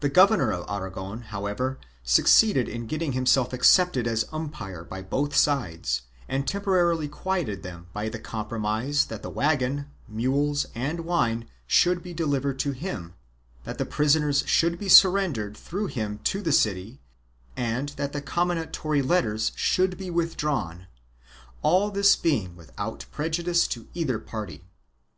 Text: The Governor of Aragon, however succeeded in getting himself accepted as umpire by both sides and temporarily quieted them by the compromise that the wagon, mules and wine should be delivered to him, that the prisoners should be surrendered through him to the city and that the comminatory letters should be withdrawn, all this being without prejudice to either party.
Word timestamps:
The 0.00 0.08
Governor 0.08 0.50
of 0.54 0.64
Aragon, 0.70 1.20
however 1.20 1.78
succeeded 2.02 2.66
in 2.66 2.86
getting 2.86 3.12
himself 3.12 3.52
accepted 3.52 4.06
as 4.06 4.24
umpire 4.32 4.84
by 4.84 5.02
both 5.02 5.36
sides 5.36 6.00
and 6.30 6.48
temporarily 6.48 7.08
quieted 7.08 7.62
them 7.62 7.88
by 7.92 8.08
the 8.08 8.18
compromise 8.18 9.04
that 9.08 9.22
the 9.22 9.28
wagon, 9.28 9.84
mules 10.08 10.64
and 10.74 11.00
wine 11.00 11.46
should 11.66 12.02
be 12.02 12.14
delivered 12.14 12.58
to 12.60 12.70
him, 12.72 13.12
that 13.64 13.76
the 13.76 13.84
prisoners 13.84 14.44
should 14.46 14.78
be 14.78 14.88
surrendered 14.88 15.58
through 15.58 15.88
him 15.88 16.20
to 16.24 16.40
the 16.40 16.50
city 16.50 16.98
and 17.54 17.90
that 17.96 18.14
the 18.14 18.22
comminatory 18.22 19.02
letters 19.02 19.52
should 19.56 19.98
be 19.98 20.08
withdrawn, 20.08 20.86
all 21.60 21.90
this 21.90 22.16
being 22.16 22.56
without 22.56 23.04
prejudice 23.12 23.68
to 23.68 23.88
either 23.92 24.18
party. 24.18 24.64